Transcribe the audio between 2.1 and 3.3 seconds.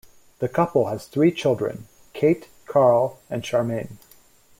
Kate, Karl